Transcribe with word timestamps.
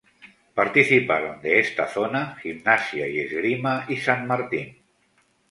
Participaron 0.59 1.41
de 1.43 1.59
esta 1.59 1.85
zona 1.87 2.35
Gimnasia 2.41 3.07
y 3.07 3.19
Esgrima 3.19 3.85
y 3.87 3.97
San 3.97 4.25
Martín. 4.25 4.81